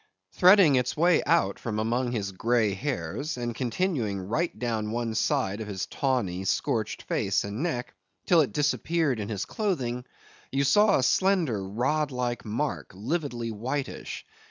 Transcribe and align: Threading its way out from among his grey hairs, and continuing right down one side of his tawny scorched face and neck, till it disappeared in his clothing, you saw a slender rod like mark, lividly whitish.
Threading 0.31 0.73
its 0.77 0.97
way 0.97 1.23
out 1.25 1.59
from 1.59 1.77
among 1.77 2.11
his 2.11 2.31
grey 2.31 2.73
hairs, 2.73 3.37
and 3.37 3.53
continuing 3.53 4.19
right 4.27 4.57
down 4.57 4.89
one 4.89 5.13
side 5.13 5.61
of 5.61 5.67
his 5.67 5.85
tawny 5.85 6.43
scorched 6.43 7.03
face 7.03 7.43
and 7.43 7.61
neck, 7.61 7.93
till 8.25 8.41
it 8.41 8.51
disappeared 8.51 9.19
in 9.19 9.29
his 9.29 9.45
clothing, 9.45 10.03
you 10.51 10.63
saw 10.63 10.97
a 10.97 11.03
slender 11.03 11.63
rod 11.63 12.09
like 12.09 12.43
mark, 12.43 12.91
lividly 12.95 13.51
whitish. 13.51 14.25